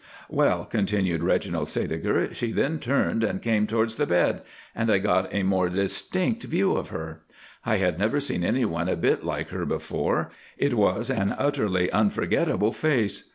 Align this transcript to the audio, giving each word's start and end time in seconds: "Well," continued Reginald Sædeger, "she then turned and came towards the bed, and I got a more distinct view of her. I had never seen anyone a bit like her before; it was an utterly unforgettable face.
"Well," 0.31 0.65
continued 0.65 1.21
Reginald 1.21 1.67
Sædeger, 1.67 2.33
"she 2.33 2.51
then 2.51 2.79
turned 2.79 3.23
and 3.23 3.39
came 3.39 3.67
towards 3.67 3.97
the 3.97 4.07
bed, 4.07 4.41
and 4.73 4.91
I 4.91 4.97
got 4.97 5.31
a 5.31 5.43
more 5.43 5.69
distinct 5.69 6.41
view 6.41 6.71
of 6.73 6.87
her. 6.89 7.21
I 7.67 7.77
had 7.77 7.99
never 7.99 8.19
seen 8.19 8.43
anyone 8.43 8.89
a 8.89 8.95
bit 8.95 9.23
like 9.23 9.49
her 9.49 9.63
before; 9.63 10.31
it 10.57 10.73
was 10.73 11.11
an 11.11 11.35
utterly 11.37 11.91
unforgettable 11.91 12.71
face. 12.73 13.29